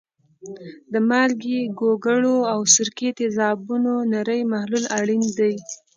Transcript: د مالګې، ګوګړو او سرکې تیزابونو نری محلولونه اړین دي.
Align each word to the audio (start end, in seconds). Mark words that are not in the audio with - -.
د 0.93 0.95
مالګې، 1.09 1.59
ګوګړو 1.79 2.37
او 2.53 2.59
سرکې 2.73 3.09
تیزابونو 3.19 3.93
نری 4.11 4.41
محلولونه 4.53 4.91
اړین 4.99 5.23
دي. 5.37 5.55